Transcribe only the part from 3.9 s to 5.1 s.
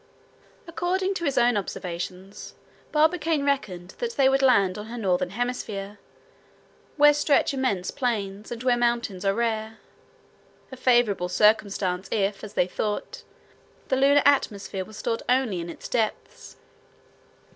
that they would land on her